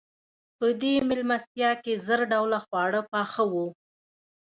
په 0.57 0.65
دې 0.81 0.93
مېلمستیا 1.09 1.71
کې 1.83 1.93
زر 2.05 2.19
ډوله 2.31 2.59
خواړه 2.65 3.01
پاخه 3.11 3.43
وو. 3.51 3.67